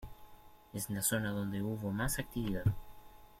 Es 0.73 0.89
la 0.89 1.03
zona 1.03 1.29
donde 1.29 1.61
hubo 1.61 1.91
más 1.91 2.17
actividad. 2.17 2.63